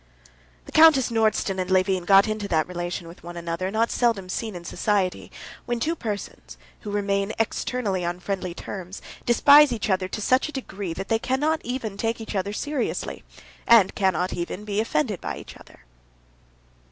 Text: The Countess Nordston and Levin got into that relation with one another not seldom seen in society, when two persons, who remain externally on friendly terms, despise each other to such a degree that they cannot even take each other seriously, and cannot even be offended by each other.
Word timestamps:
The 0.65 0.71
Countess 0.71 1.11
Nordston 1.11 1.59
and 1.59 1.69
Levin 1.69 2.05
got 2.05 2.27
into 2.27 2.47
that 2.47 2.67
relation 2.67 3.07
with 3.07 3.21
one 3.23 3.37
another 3.37 3.69
not 3.69 3.91
seldom 3.91 4.29
seen 4.29 4.55
in 4.55 4.65
society, 4.65 5.31
when 5.67 5.79
two 5.79 5.95
persons, 5.95 6.57
who 6.79 6.89
remain 6.89 7.33
externally 7.37 8.03
on 8.03 8.19
friendly 8.19 8.55
terms, 8.55 9.03
despise 9.27 9.71
each 9.71 9.91
other 9.91 10.07
to 10.07 10.19
such 10.19 10.49
a 10.49 10.53
degree 10.53 10.93
that 10.93 11.09
they 11.09 11.19
cannot 11.19 11.61
even 11.63 11.97
take 11.97 12.19
each 12.19 12.35
other 12.35 12.51
seriously, 12.51 13.23
and 13.67 13.93
cannot 13.93 14.33
even 14.33 14.65
be 14.65 14.81
offended 14.81 15.21
by 15.21 15.37
each 15.37 15.55
other. 15.55 15.81